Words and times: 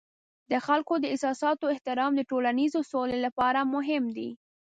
د 0.51 0.53
خلکو 0.65 0.93
د 0.99 1.05
احساساتو 1.13 1.71
احترام 1.73 2.11
د 2.15 2.21
ټولنیز 2.31 2.73
سولې 2.91 3.17
لپاره 3.25 3.59
مهم 3.73 4.03
دی. 4.17 4.29